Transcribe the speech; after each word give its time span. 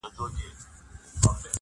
•دصدقېجاريېزوردیتردېحدهپورې, 0.03 1.47